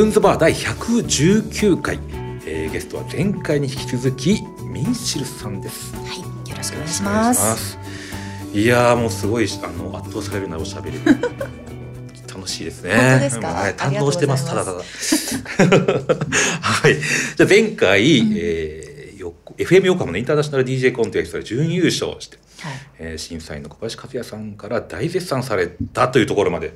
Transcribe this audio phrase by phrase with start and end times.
[0.00, 1.98] カズンズバー第119回、
[2.46, 5.94] えーゲストは前回に引き続きミンシルさんです。
[5.94, 7.72] はい、よろしくお願いします。
[7.72, 7.78] す。
[8.54, 10.98] いやーもうすごいあの圧倒されるなおしゃべり。
[12.34, 12.94] 楽しいですね。
[12.96, 13.48] 本当ですか？
[13.48, 14.44] はい、堪能してまます。
[14.44, 14.78] すただただ。
[16.62, 16.94] はい。
[17.36, 26.74] じゃあ前回、えーよ FM 横浜のインターナショナル DJ コンテストで準優勝して、はい、えー審査員の小林和也さんから大絶賛されたというところまで。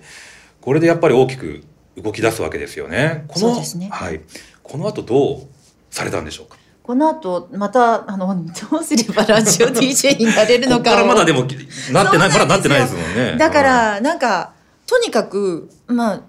[0.60, 1.62] これでやっぱり大きく
[1.96, 3.24] 動き出すわけですよね。
[3.28, 3.88] このね。
[3.90, 4.20] はい、
[4.62, 5.46] この後どう
[5.90, 6.56] されたんでしょうか？
[6.82, 8.26] この後またあの
[8.70, 11.46] どうすればラジオ DJ になれるのかまだでも
[11.92, 13.36] なってないまだなってないですもんね。
[13.38, 14.52] だからなんか
[14.86, 16.22] とにかくまあ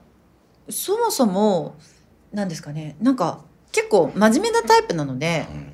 [0.70, 1.76] そもそも
[2.32, 2.96] なんですかね。
[3.02, 5.72] なんか結構真面目なタイプなのでうん。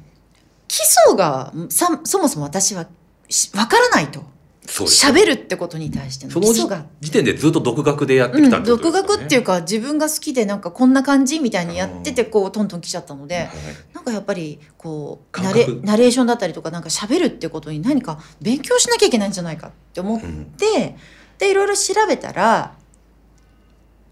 [0.68, 2.88] 基礎がさそもそも私は
[3.28, 4.24] しわからないと
[4.68, 6.86] 喋るってことに対してのその時基礎が。
[7.02, 13.50] 時点でずっと独学でやってうん、きたってこと独学っていうか自分が好きでなんかこんな感じみたいにやっててこうトントン来ちゃったので、はい。
[13.94, 15.82] なんかやっぱりこう感ナレ覚。
[15.84, 20.46] ナレーションだったりとかなんか喋るってことに何か勉強しなきゃいけないんじゃないかって思っうん。
[20.46, 20.96] て、
[21.40, 22.76] でいろいろ調べたら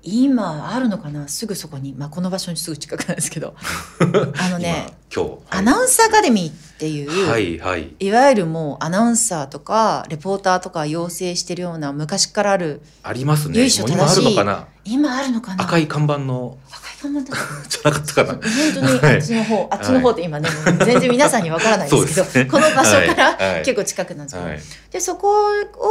[0.02, 1.28] 今あるのかな？
[1.28, 3.54] すぐそこに、まあ、この場所にすぐ近くなんですけど。
[4.40, 7.96] あのね今日、アナウンサーアカデミーっていう、はいはい。
[8.00, 13.60] いわゆるもうアナウンサーとかレポーターとか養成してるような昔からあるありますね。
[13.60, 14.68] 由緒正しいるのかな？
[14.86, 15.64] 今あるのかな？
[15.64, 16.60] 赤い看板の。
[16.70, 17.34] 赤い看板
[17.68, 18.34] じゃなかったかな。
[18.34, 18.42] 本
[18.76, 19.16] 当にはい。
[19.16, 20.50] あっちの方、あっちの方って今ね、
[20.86, 22.46] 全然皆さんにわからないですけど ね。
[22.46, 23.54] この場所から、はい。
[23.56, 23.66] はい。
[23.66, 24.60] 結構近くなんですけど、はい。
[24.92, 25.32] でそこ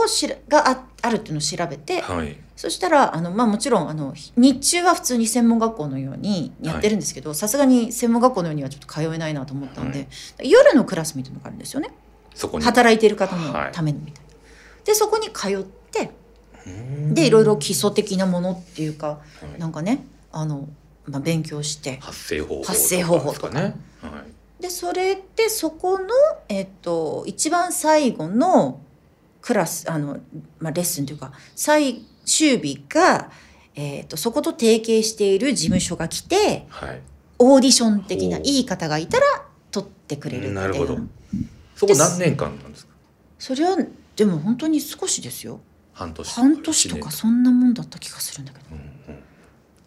[0.04, 2.36] をしらがああるっていうのを調べて、はい。
[2.58, 10.08] そしたらあの、まあ、もちろんあの日中は普通に専門学校のようにやってるんですけどさすがに専門学校のようにはちょっと通えないなと思ったんで、
[10.42, 11.90] 夜のクラスみたいなのがあるんですよね。
[12.34, 12.64] そこに。
[12.64, 14.30] 働いている方のはいためのみたいな。
[14.84, 16.10] でそこに通って
[16.66, 17.14] うん。
[17.14, 19.20] でいろいろ基礎的なものっていうかは
[19.56, 19.60] い。
[19.60, 20.68] なんかねあの、
[21.06, 23.60] まあ、勉強して発声方法発声方法とかね。
[24.00, 24.24] は
[24.58, 24.62] い。
[24.62, 26.06] でそれでそこの、
[26.48, 28.80] えっと、一番最後の
[29.40, 30.18] クラスあの、
[30.58, 33.30] まあ、レッスンというか最終日が、
[33.76, 37.00] えっと、そこと提携している事務所が来てはい
[37.38, 39.24] オーディション的ないい方がいたら
[39.70, 40.98] 取ってくれるなるほど。
[41.76, 42.92] そこ何年間なんですか？
[43.38, 43.76] それは
[44.16, 45.60] でも本当に少しですよ。
[45.92, 48.64] 半年半年とかそんなもんだった気がするんだけど。
[48.72, 48.82] うんう
[49.18, 49.22] ん。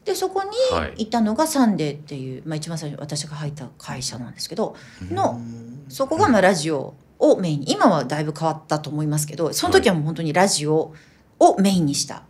[0.06, 0.94] でそこにはい。
[1.04, 4.76] いたのがサンデーっていう、まあ、一番最初に私が入った会社なんですけど
[5.12, 5.86] のうん。
[5.90, 10.94] そこがまあラジオをメインに今はだいぶ変わったと思いますけどその時はもう本当にラジオ
[11.38, 12.24] をメインにした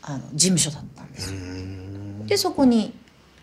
[0.00, 1.34] あの事務所だったんです
[2.26, 2.94] でそこに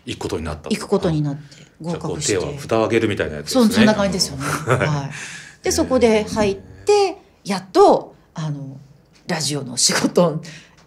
[0.06, 1.42] 行くことになった行くことになって
[1.82, 2.38] 合格して。
[2.38, 3.74] 手を蓋を上げるみたいなやつですね。
[3.74, 4.44] そんな感じですよね。
[4.44, 6.56] はい、でそこで入っ
[6.86, 8.78] てやっとあの
[9.26, 10.40] ラジオの仕事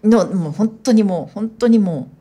[0.03, 2.16] のもう本当にもう本当にもう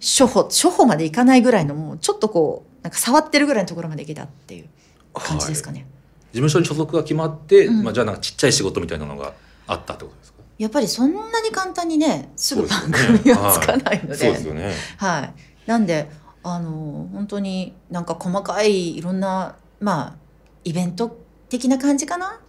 [0.00, 4.68] 初歩初歩までいかないぐらいのもうちょっとこうなんか触ってるぐらいのところまでいけたっていう
[5.12, 5.86] 感じですかね。
[6.32, 7.82] 事務所に所属が決まって、うん。
[7.82, 9.34] まあ、じゃあなんかちっちゃい仕事みたいなのが
[9.66, 10.38] あったってことですか？
[10.58, 14.14] やっぱりそんなに簡単にねすぐ番組はつかないので。
[14.14, 14.72] そうですよね。
[14.96, 15.34] はい、
[15.66, 16.08] なんで
[16.42, 20.16] あの本当になんか細かいいろんなまあ
[20.64, 22.40] イベント的な感じかな？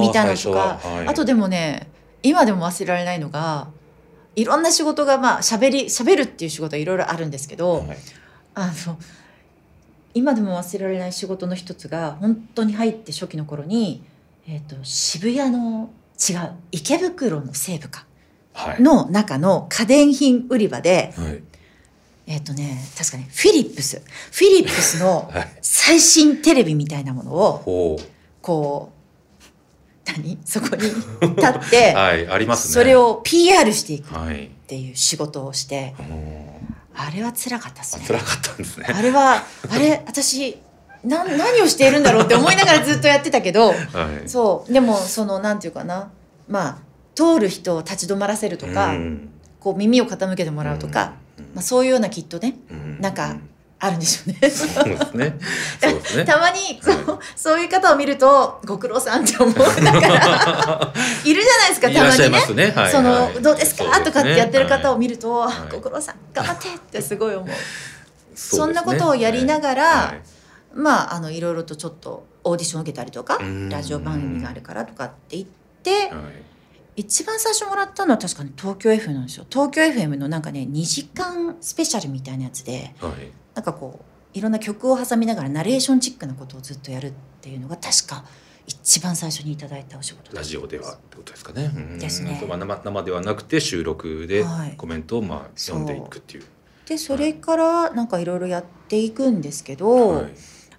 [0.00, 0.78] みたいなとか。
[0.78, 0.96] 初は。
[0.96, 1.08] はい。
[1.08, 1.88] あとでもね
[2.22, 3.68] 今でも忘れられないのが
[4.36, 7.96] いろんな仕事がまあ喋り喋るっていう仕事はいろいろあるんですけど、はい。
[8.54, 8.98] あの
[10.14, 14.04] 今でも忘れられない仕事の一つが本当に入って初期の頃に、
[14.46, 18.06] えー、と渋谷の違う池袋の西部か
[18.52, 18.82] はい。
[18.82, 21.42] の中の家電品売り場ではい
[22.26, 24.00] えっ、とね確かにフィリップス。
[24.30, 25.52] フィリップスの はい。
[25.60, 27.98] 最新テレビみたいなものを
[28.40, 30.38] こう何？
[30.44, 30.94] そこに立
[31.48, 32.74] って、 はいありますね。
[32.74, 34.92] それを PR していくっはいてい。
[34.92, 36.42] う仕事をしてうん
[36.94, 38.02] あれは辛かったですね。
[38.04, 38.86] あ辛かったんですね。
[38.88, 40.58] あれはあれ私
[41.04, 43.74] な何をしているんだろうって思いながらずっとやってたけどは
[44.24, 44.28] い。
[44.28, 44.72] そう。
[44.72, 46.10] でもそのなんていうかな。
[46.48, 46.78] まあ
[47.14, 49.28] 通る人を立ち止まらせるとか、うん
[49.62, 51.44] こう耳を傾けてもらうとか、うん。
[51.54, 53.00] まあ、そういうようなきっとねうん。
[53.00, 53.36] なんか
[53.78, 54.50] あるんでしょうね。
[54.50, 55.38] そうですね。
[55.80, 56.24] そうですね。
[56.24, 59.54] たまにそう,、そういう方を見るとご苦労さんって思う。
[59.54, 60.92] だから
[61.24, 62.66] いるじゃないですかたまにね。
[62.66, 62.92] ねはい。
[62.92, 63.98] その、はいどうですか？
[63.98, 64.04] ね。
[64.04, 65.72] とかってやってる方を見ると、はい。
[65.72, 67.48] ご苦労さん頑張ってってすごい思う。
[68.34, 70.20] そそんなことをやりながらはい。
[70.74, 73.68] まああのいろいろとちょっとオーディションを受けたりとかうん。
[73.68, 75.44] ラジオ番組があるからとかって言っ
[75.82, 76.51] てはい
[76.94, 79.46] 一番最初もらったのは確かに東京 FM なんですよ。
[79.48, 83.12] 東京 FM のなんかね2時間スペシャルみたいなやつではい。
[83.54, 88.24] なんかこういろんな曲を挟みながらナレーションチックなことをずっとやるっていうのが確か
[88.66, 91.70] 一番最初にいただいたお仕事ラジオではってことですかね。
[91.74, 91.98] うん。
[91.98, 94.74] ですね生生ではなくて収録ではい。
[94.76, 96.44] コメントをまあ読んでいくっていう。
[96.86, 100.34] でそれからなんかいろいろやっていくんですけど、はい。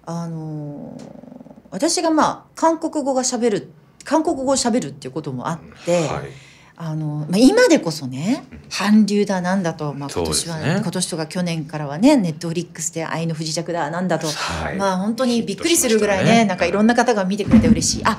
[0.06, 1.34] あのー
[1.74, 3.72] 私がまあ韓国語がしゃべる
[4.04, 6.44] 韓国語をしゃべるっていうこともあって、はい。
[6.76, 14.76] あのまあ、今でこそね韓流だなんだと、まあ、今年は、ね今年とか去年からはねネットフリックスで「愛の不時着だ」なんだと、はい。
[14.76, 18.02] まあ本当にびっくりするぐらいねしねなんかいろんな方が見てくれて嬉しい。
[18.04, 18.18] あ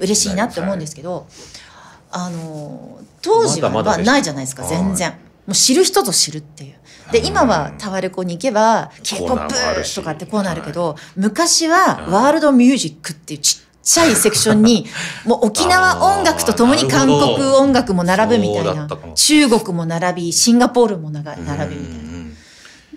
[0.00, 1.26] 嬉しいなって思うんですけど、
[2.10, 5.10] あの当時はままだまだでしたないじゃないですか全然。
[5.10, 5.16] も
[5.48, 6.74] う知る人ぞ知るっていう。
[7.12, 7.26] でうん。
[7.26, 9.94] 今はタワレコに行けば K-POP し。
[9.94, 12.14] とかってコーナーあるけど、昔はうん。
[12.14, 14.86] ワールドミュージックっていうちっちゃいセクションに
[15.24, 18.88] もう沖縄音楽とともに韓国音楽も並ぶみたいな。
[19.14, 21.64] 中国も並びシンガポールも並びみたいな。
[21.66, 22.36] うん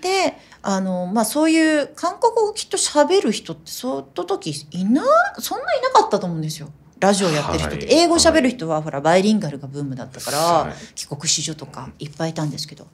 [0.00, 5.02] であのまあそういう韓国語をきっと喋る人ってその時いな
[5.38, 6.70] そんないなかったと思うんですよ。
[7.00, 10.74] ラジオやってる人って、はい英語喋る人はほらバイリンガルがブームだったから、はい。
[10.94, 12.86] 帰国子女とかいっぱいいたんですけど。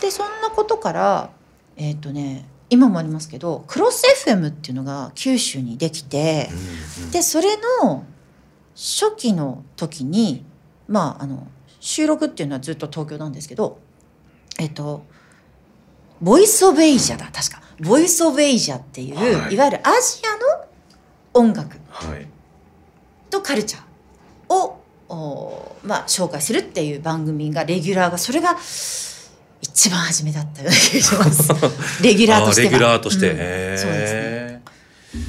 [0.00, 1.30] でそんなことから
[1.76, 6.48] えっ、とね今もありますけどクロス FM っていうのが九州にできて、
[7.02, 8.04] うんでそれの
[8.74, 10.44] 初期の時に
[10.88, 11.46] まああの
[11.80, 13.78] 収録っていうのはずっと東京なんですけど
[14.58, 15.02] えっと
[16.20, 17.62] Voice of Asia だ確か。
[17.80, 19.54] Voice of Asia っていう、はい。
[19.54, 22.26] い、わゆるアジアの音楽はい。
[23.30, 28.56] とカルチャーをおまあ紹介するっていう番組がレギュラーがそれが
[29.62, 31.48] 一番初めだったような気がします。
[32.02, 33.36] レギュラーとしてはあレギュラーとして、うん。
[33.78, 34.62] そうですね。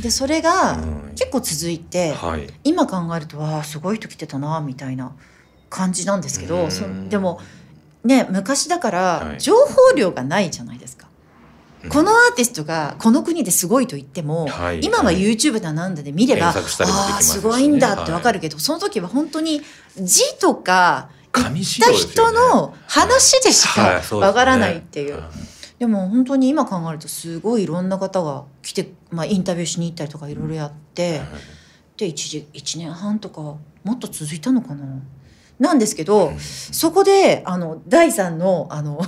[0.02, 1.12] でそれがうん。
[1.16, 2.48] 結構続いて、はい。
[2.64, 5.12] 今考えるとわあすごい人来てたなみたいな
[5.70, 6.72] 感じなんですけどうん。
[6.72, 7.40] そでも
[8.04, 9.40] ね昔だからはい。
[9.40, 11.08] 情報量がないじゃないですか。
[11.84, 11.90] うん。
[11.90, 14.80] このアーティストがこの国ですごいと言っても、はい。
[14.82, 19.62] 今は YouTube だなんだで見れば、検索したりもできああすごいんだってわかるけど、その時は本当に
[19.98, 22.38] 字とか紙資行った料ですよね。
[22.38, 25.18] 人の話でしかわからないっていう。
[25.18, 25.24] ん。
[25.80, 31.22] でも本当に今考えるとすごいいろんな方が来て、まあ、インタビューしに行ったりとかいろいろやって。
[31.98, 33.60] で一時1年半とかも
[33.94, 34.86] っと続いたのかな。
[35.60, 39.00] なんですけど、そこであの第3のあの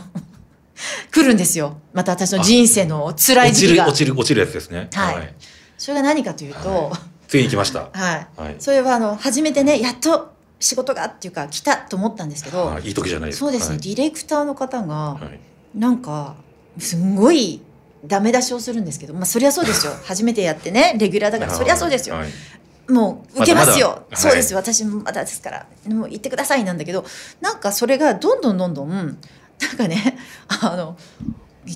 [1.11, 1.77] 来るんですよ。
[1.93, 3.87] また私の人生の辛い落ちる時期が。
[3.87, 4.89] 落ちる落ちるやつですね。
[4.93, 5.33] はい。
[5.77, 7.89] それが何かというと、はついに来ました。
[7.91, 8.27] はい。
[8.37, 8.55] はい。
[8.59, 10.32] それはあの初めてねやっと
[10.63, 13.45] 仕事がっていうか来たと思ったんですけど、はいいい時じゃないですか。
[13.45, 13.81] そうですね、はい。
[13.81, 15.39] ディレクターの方がはい。
[15.77, 16.35] なんか
[16.77, 17.61] すんごい
[18.05, 19.93] ダメ出しをするんですけど、まあ、そりゃそうですよ。
[20.05, 22.91] 初めてやってねレギュラーだからそりゃそうですよ、はい。
[22.91, 24.59] もう受けますよ、まそうですよ。
[24.59, 27.05] 私もまだですからもう言ってくださいなんだけど
[27.41, 30.17] なんかそれがどんどんどんどんなんかね
[30.47, 30.97] あの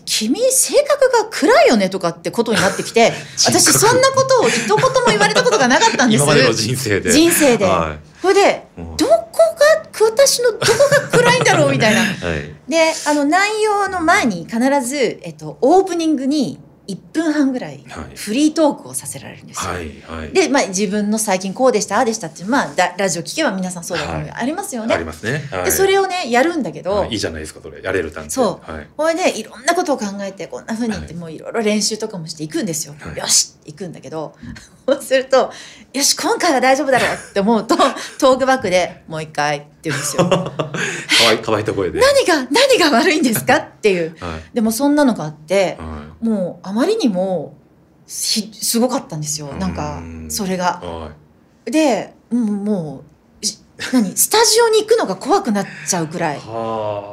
[0.06, 3.13] 君性格が暗いよねとかってことになってきて
[3.45, 6.24] 私そんなことを一言も言われたことがなかったんです。
[6.24, 7.12] 今までの人生で。
[7.12, 7.66] 人生で。
[7.66, 9.12] はそれでどこ
[9.60, 9.78] が
[10.18, 10.66] 私のどこ
[11.12, 12.02] が暗いんだろうみたいな。
[12.28, 12.54] はい。
[12.69, 18.16] であの内容の前に必ず、えっと、オープニングに1分半ぐらいはい。
[18.16, 19.72] フリートークをさせられるんですよ。
[19.72, 20.31] はいはい。
[20.31, 24.24] で、まあ、自分の最近こうでしたああでしたっていう、まあ、だラジオ聞けば皆さんそうだと思う。
[24.24, 24.31] はい。
[24.31, 25.04] ありますよありね。
[25.04, 25.48] ますね。
[25.51, 25.66] はい。
[25.66, 27.10] でそれをねやるんだけど、はい。
[27.12, 27.81] いいじゃないですかそれ。
[27.81, 28.72] やれるなんてそう。
[28.72, 28.88] はい。
[28.95, 31.19] これでいろんなことを考えてこんな風に言ってはい。
[31.19, 32.95] もういろいろ練習とかもしていくんですよ。
[33.00, 33.18] はい。
[33.18, 34.33] よし行くんだけど
[34.88, 35.52] そうすると
[35.94, 37.76] よし今回は大丈夫だろうって思うと
[38.18, 40.23] トークバックでもう一回って言うんですよ。
[40.30, 40.64] か
[41.26, 42.00] わい乾いた声で。
[42.00, 44.16] 何が何が悪いんですかっていう。
[44.19, 44.42] はい。
[44.54, 47.56] でもそんなのがあってはもうあまりにも
[48.07, 49.47] ひすごかったんですよ。
[49.54, 50.81] なんかうんそれが。
[51.66, 53.04] でもうも
[53.42, 53.59] うし
[53.94, 54.16] 何？
[54.18, 56.40] スタジオに行くのが怖くなっちゃうくらい。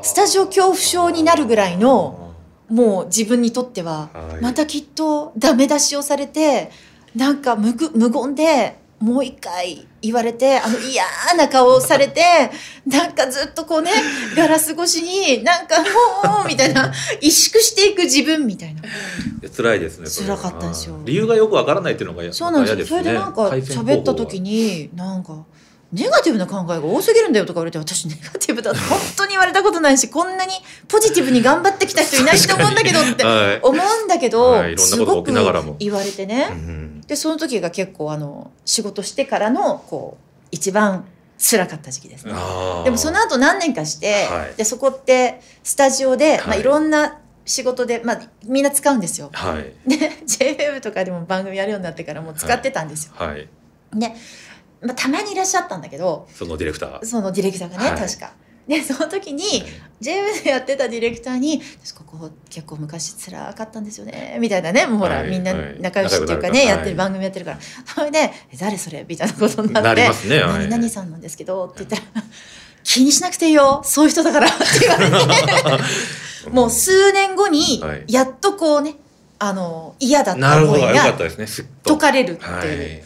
[0.03, 2.33] スタジオ恐怖症になるぐらいの
[2.69, 4.43] もう自分にとってははい。
[4.43, 6.71] またきっとダメ出しをされて
[7.15, 11.05] なんか無く無言でもう一回言われてあの嫌
[11.37, 12.23] な顔をされて
[12.89, 13.91] なんかずっとこうね
[14.35, 18.81] ガラス越しになんかもうみたいな萎縮していく自分みたいな。
[19.55, 20.99] 辛いですね辛かったんですよ。
[21.05, 22.77] 理由がよくわからないっていうのがそうなんですよ。
[22.77, 25.45] 嫌それでなんか喋った時になんか
[25.93, 30.53] ネガティブな考えが多すぎるんだよとか言われて私ネガティブだって 本当に言われたことないしこんなに
[30.89, 33.61] ポジティブに頑張ってきた人いないと思うんだけどってはい。
[33.63, 35.33] 思うんだけど、すごく
[35.79, 41.05] 言われてね、うんでその時が結構あの仕事してからのこう一番
[41.39, 42.33] 辛かった時期ですね。
[42.85, 44.55] でもその後何年かして、はい。
[44.57, 49.31] でそこってスタジオで、まあ、はいいろんな仕事で、まあ、みんな使うんですよ。
[49.33, 49.73] はい。
[49.89, 53.13] で JWEB とかでも番組やるようになってからもう使ってたんですよ。
[53.17, 53.49] はい。
[53.93, 54.15] で、
[54.81, 57.05] まあ、たまにいらっしゃったんだけどそのディレクター。
[57.05, 57.99] そのディレクターがね、はい。
[57.99, 58.33] 確か。
[58.67, 59.43] でその時に
[60.01, 67.59] JWEB でやってたディレクターに「私ここ結構昔辛かったんですよね」みたいなねもうほら、はいみんなはい仲良しっていうかね、仲良くなるからやってる番組やってるから、
[67.95, 68.19] それで
[68.53, 72.25] 「え誰それ?」みたいなことになってなりますねはい何々さんなんですけど」って言ったら
[72.83, 75.83] 「気にしなくていいよそういう人だから」って言われて
[76.51, 78.97] もう数年後にはいやっとこうね
[79.39, 80.39] あの嫌だっ。
[80.39, 81.13] た思いが。
[81.85, 83.05] 解かれるっていう、はい。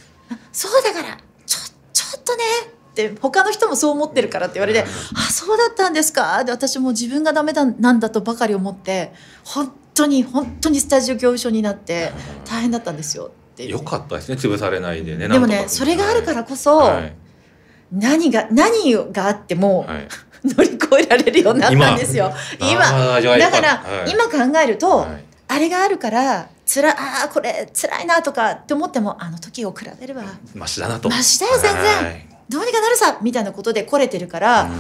[0.52, 1.58] そうだからちょ
[1.92, 2.44] ちょっとね
[3.06, 6.42] って他の人もそう思ってるからって言われて、あそうだったんですか？
[6.44, 9.12] で私も自分がダメだなんだとばかり思って
[9.44, 12.12] 本当に本当にスタジオ恐怖症になって
[12.44, 13.30] 大変だったんですよ。
[13.52, 13.70] っていう。
[13.70, 14.36] よかったですね。
[14.36, 15.28] 潰されないでね。
[15.28, 17.14] でもねそれがあるからこそ、はい。
[17.92, 20.08] 何が何があってもはい。
[20.44, 22.32] 乗り越えられるようになったんですよ。
[22.60, 22.80] 今。
[23.38, 24.10] だから、はい。
[24.10, 25.24] 今考えると、はい。
[25.48, 30.22] あれがあるからつらあーこれ辛いなとかって思ってもあの時を比べれば
[30.54, 31.08] マシだなと。
[31.08, 31.82] マシだよ全然。
[31.82, 34.70] はいどうにかなるさみたいなことで来れてるから、うん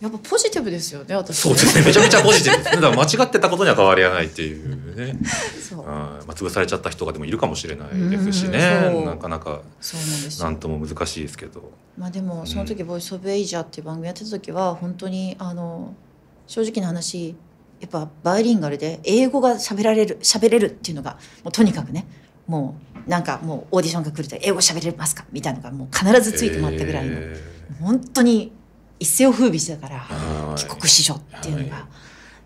[0.00, 1.84] やっぱポジティブですよね私そうですね。
[1.86, 2.82] めちゃめちゃポジティブですね。
[2.82, 5.16] だから間違ってたことには変わりはないっていうね。
[5.66, 9.06] そうはいまあ潰されちゃった人がでもいるかもしれないですしうんねそう。
[9.06, 11.70] なかなかそうなんですよなんとも難しいですけど。
[11.96, 15.94] まあでもその時「Voice of Asia」っていう番組やってた時は本当にあの
[16.46, 17.34] 正直な話
[17.80, 22.06] やっぱバイリンガルで英語が喋られる喋れるっていうのがもうとにかくね
[22.46, 25.24] もうなんかもうオーディションが来ると英語喋れますか？
[25.32, 27.36] みたいなのがもう必ずついて回ったぐらいのへ
[27.80, 28.52] 本当に
[28.98, 31.76] 一世を風靡してたから帰国子女っていうのが。
[31.76, 31.84] はい。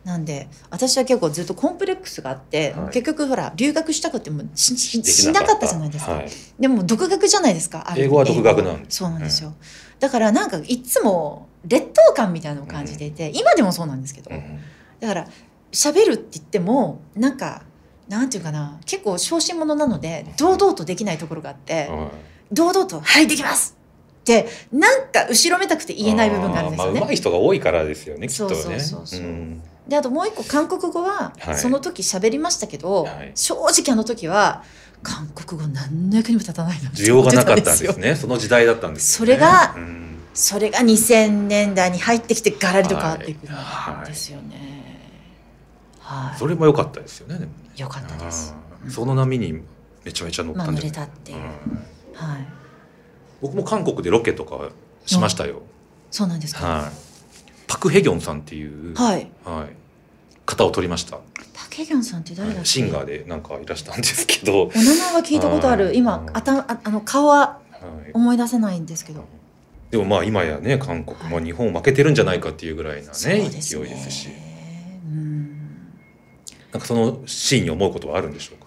[0.04, 2.90] なんで私は結構ずっとコンプレックスがあって、はい。
[2.90, 6.30] 結局ほら留学したくてもしししなかったじゃないですか、はい。
[6.58, 9.52] でも独学じゃないですか英語は独学なんそうなんですよ、
[9.98, 14.60] だからなんかいつも劣等感みたいなのを感じていて、今でもそうなんですけど、うん。
[15.00, 15.26] だから
[15.72, 17.64] 喋るって言ってもなんか
[18.08, 22.08] なんていうかな結構小心者なので堂々とできないところがあって、はい
[22.50, 23.76] 堂々と「はいできます!」
[24.20, 28.28] ってなんか後ろめたくて言えない部分があるんですよねまあ上手い人が多いからですよね。
[28.28, 28.54] きっとね。
[28.54, 34.62] そうそうそうそううんであともう一個韓国語ははいその時喋りましたけど、はい正直あの時は
[35.02, 38.16] 韓国語何の役にも立たないな需要がなかったんですね。
[38.16, 39.34] その時代だったんですよね。
[39.34, 44.78] それがうんそれが2000年代に入ってきてガラリと変わっていくんはいですよね。
[46.00, 47.38] はい、それも良かったですよね。
[47.38, 48.54] でもねよかったです。
[48.88, 49.62] その波に
[50.04, 50.98] めちゃめちゃ乗ったんじゃない？
[50.98, 51.44] まっていううん
[52.14, 52.46] はい、
[53.40, 54.70] 僕も韓国でロケとか
[55.06, 55.62] しましたよ。
[56.10, 56.66] そうなんですか？
[56.66, 56.92] はい。
[57.66, 59.30] パクヘギョンさんっていう、はい。
[59.44, 59.74] はい
[60.46, 61.18] 方を取りました。
[61.52, 62.64] パケギョンさんって誰だっけ？
[62.64, 65.86] シンガーでなんかいらしたんですけど、お名前は聞いたことある。
[65.86, 69.24] はい今あたああの顔ははい、思い出せないんですけど。
[69.90, 74.47] でもまあ今やね韓国、はいまあ、日本負けてるんじゃないかっていうぐらいなねね勢いですしうん。
[76.72, 78.66] なんかそのシーンに思うことはあるんでしょうか、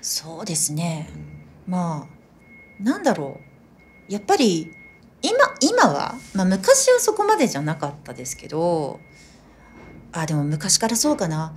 [0.00, 1.08] そうですね。
[1.66, 3.38] まあなんだろ
[4.08, 4.72] うやっぱり
[5.22, 8.98] 今今は、まあ、昔はそこまでじゃなかったですけど
[10.12, 11.54] あでも昔からそうかな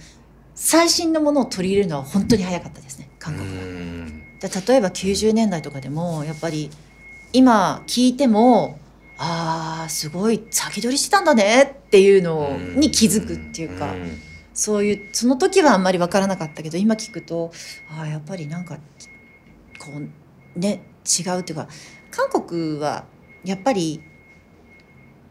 [0.54, 3.64] 最新のものを取り入れるのは本当に早かったですね韓国は。
[3.64, 6.70] うんで例えば90年代とかでもやっぱり
[7.34, 8.78] 今聞いても
[9.18, 13.88] あーすごい先取りしてたんだねっていうのに気づくっていうか。
[13.88, 14.12] ん
[14.56, 17.52] そういうその時はあんまり分からなかったけど今聞くと
[17.90, 18.78] ああやっぱりなんか
[19.78, 19.92] こ
[20.56, 21.68] うね違うっていうか
[22.10, 23.04] 韓国は
[23.44, 24.02] やっぱり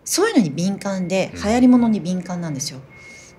[0.05, 2.81] そういうのに敏感でうん流行りものに敏感なんですよ。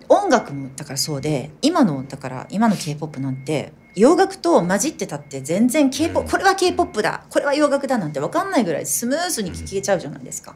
[0.08, 6.86] 音楽もだからそうで今のだから今の k p o p なんて洋楽と混じってたって全然 k p o うん p これは k p o
[6.88, 10.56] p だこれは洋楽だなんて分かんないぐらいスムーズに聴けちゃうじゃないですか。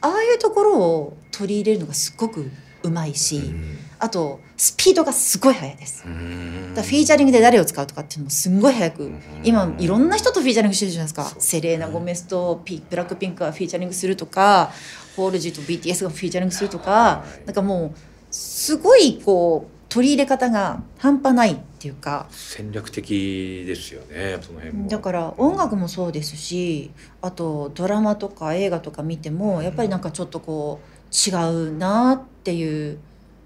[0.00, 2.50] ああいうところを取り入れるのがすっごく
[2.86, 3.36] うまいし。
[3.36, 3.78] うん。
[3.98, 6.04] あとスピードがすごい速いです。
[6.06, 6.74] うん。
[6.74, 9.20] だフィーチャリングで誰を使うとかっていうのもすんごい早く、うん。
[9.42, 14.70] 今いろんな人とフィーチャリングしてるじゃないですか、セレーナ・ゴメスとピブラックピンクがフィーチャリングするとか
[15.16, 17.46] ホールジーと BTS がフィーチャリングするとか、はい。
[17.46, 17.98] なんかもう
[18.30, 22.26] すごいこう取り入れ方が半端ないっていうか。
[22.30, 24.88] 戦略的ですよねその辺も。
[24.88, 26.90] だから音楽もそうですし
[27.22, 31.32] あとドラマとか映画とか見てもやっぱりなんかちょっとこう違
[31.70, 32.98] うなっていう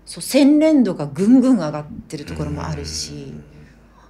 [0.06, 3.32] そう洗練度がぐんぐん上がってるところもあるし。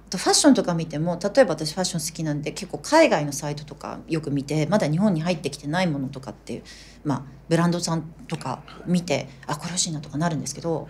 [0.07, 6.63] あとファッションとか見ても例えば私ファッション好きなんで結構海外のサイトとかよく見てまだ日本に入ってきてないものとかっていう、
[7.05, 10.87] まあ、ブランドさんとか見てあこれ欲しいなとかなるんですけどはい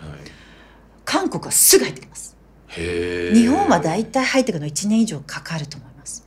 [1.06, 2.38] 韓国はすぐ入ってきます。
[3.34, 6.26] 日本は大体入ってくるの1年以上かかると思います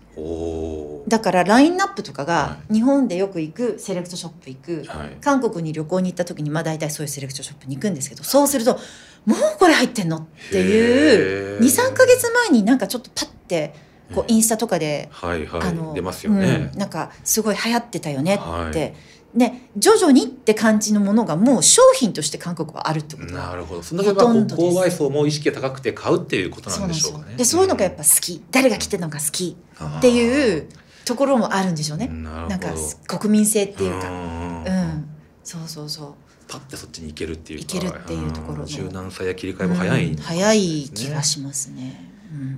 [1.06, 5.16] だからラインナップとかがは日本でよく行くセレクトショップ行くはい。
[5.20, 8.78] 韓国に旅行に行った時にまあ大体そういうセレクトショップに行くんですけどそうすると
[9.26, 11.60] もうこれ入ってんのっていうへー。
[11.60, 13.74] 23か月前になんかちょっとパッて
[14.14, 16.70] こうインスタとかで、はいはあのい出ますよね。
[16.72, 18.94] うん、なんかすごい流行ってたよねって、はい。
[19.34, 23.32] ね徐々にって感じのものがもう商品として韓国はあるってこと。
[23.32, 23.82] なはるほど。
[23.82, 27.34] そんだけまあほと購買層も意識が高くて買うっていうことそなうんでしょうかね。
[27.36, 28.42] でそういうのがやっぱ好き。
[28.50, 29.56] 誰が着てるのが好き
[29.98, 30.68] ってういう
[31.04, 32.08] ところもあるんでしょうね。
[32.08, 32.72] なんか
[33.06, 34.08] 国民性っていうか。
[34.08, 34.64] ん。
[34.66, 35.08] うん。
[35.42, 36.14] そうそうそう。
[36.48, 40.16] パッてそっちに行けるっていういけるっていうところの柔軟さや切り替えも早い、うん。
[40.16, 42.10] 早い気がしますね。
[42.32, 42.40] うん。
[42.40, 42.56] うん。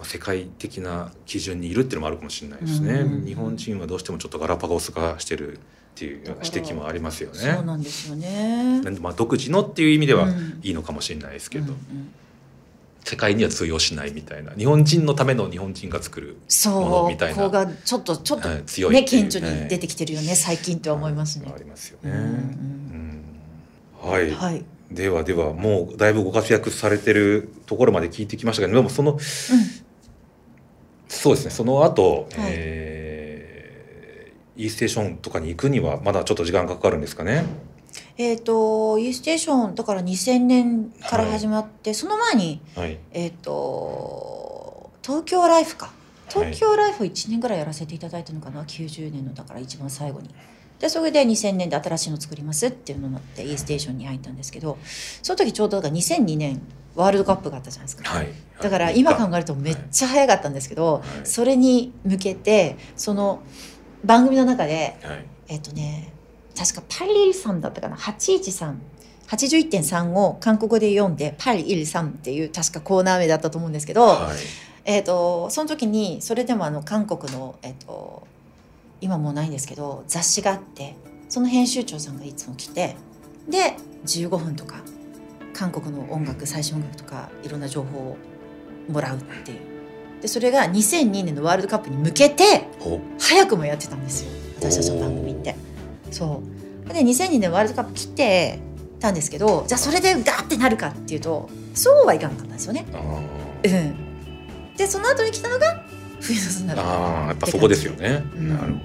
[0.00, 5.60] まあ、世界的な基準にいるっていうのもあるかもしれないですね、うん日本人はどうしてもちょっとガラパゴス化してるっ
[5.94, 8.80] ていう指摘もありますよねそうなんですよね。
[9.00, 12.12] まあ独自のっていう意味ではうんいいのかもしれないですけど、うんうん
[13.04, 14.52] 世界には通用しないみたいな。
[14.52, 17.34] 日本人のための日本人が作るものそうみたいな。
[17.36, 21.52] ここがちょっとちょっとはい強いね顕著に出てきてるよね、最近とは思いますね。
[21.54, 21.58] あ。
[21.58, 22.24] りますよね、うんうん。
[24.04, 24.10] うん。
[24.10, 24.64] はい、はい。
[24.90, 29.18] ではではもうだいぶご活躍されてるところまで聞いてきましたけどでもその
[31.08, 31.50] そうですね。
[31.50, 32.52] その後、はい。
[32.52, 33.40] えー
[34.56, 37.46] E ステーションとかに行くにはまだちょっと時間がかかるんですかね。
[38.16, 45.92] えっ、と E ステーションだから2000年から始まって、その前にはい、えっ、と東京ライフか。
[46.28, 50.30] 東京ライフを1年ぐらいやらせていただいたのかな、90年のだから一番最後に。
[50.80, 54.78] でそれで2000年で新しいの作りますっていうのになって E ステーションに入ったんですけど
[55.22, 56.62] その時ちょうどだから2002年
[56.94, 58.08] ワールドカップがあったじゃないですか。
[58.08, 58.28] はい、
[58.60, 61.02] だから今考えるとめっちゃ早かったんですけど、はい。
[61.24, 63.42] それに向けてその
[64.04, 65.26] 番組の中ではい。
[65.48, 66.12] えっ、とね
[66.56, 68.74] 確かパリイルさんだったかな？813
[69.28, 74.38] 81.3を韓国語で読んでパリイルさんっていう確かコーナー名だったと思うんですけど、はい。
[74.84, 78.26] えっ、とその時にそれでもあの韓国のえっ、と
[79.00, 80.96] 今もうないんですけど雑誌があって
[81.28, 82.96] その編集長さんがいつも来て
[83.48, 84.82] で15分とか
[85.54, 88.16] 韓国の音楽最新音楽とかいろんな情報を
[88.88, 89.58] もらうっていう。
[90.22, 94.30] でそれが2002年のワールドカップに向けてお早くもやってたんですよ。
[94.58, 95.54] 私たちの番組って
[96.10, 96.42] そ
[96.88, 96.92] う。
[96.92, 98.58] で2002年ワールドカップ来て
[98.98, 102.84] たんですけどじゃあそれでガーってなるかっていうとそうはいかなかったんですよね。
[102.92, 102.98] あ
[103.64, 104.76] うん。
[104.76, 105.84] でその後に来たのが
[106.20, 108.22] 冬のだあーやっぱそこですよね。
[108.36, 108.48] うん。
[108.48, 108.78] なるほ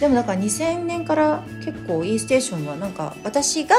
[0.00, 3.76] でもだから2000年から結構 E ステーションはなんか私が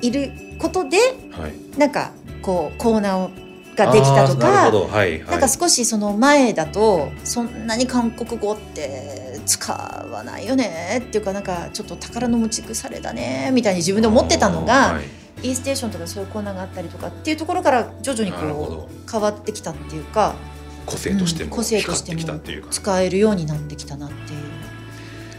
[0.00, 0.08] い。
[0.08, 0.96] いることで
[1.30, 1.78] はい。
[1.78, 2.10] なんか
[2.42, 3.30] こうコーナー
[3.76, 4.88] ができたとかほど。
[4.88, 5.30] はいはい。
[5.30, 15.04] なんか少しその前だとそんなに韓国語って使わないよねっていうかなんかちょっと宝の持ち腐れだねみたいに自分で思ってたのがはい。
[15.44, 20.36] E ステーションとかそういうコーナーがあったりとかっていうところから徐々にこう変わってきたっていうか
[20.86, 22.14] 個性としてもうん個性として。
[22.70, 24.40] 使えるようになってきたなっていう。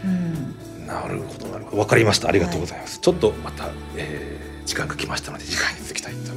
[0.04, 0.86] うん。
[0.86, 1.78] なるほどなるほど。
[1.78, 2.28] わかりました。
[2.28, 6.33] ありがとうございます、ちょっとまた、えー時間が来ましたので次回に続きたいと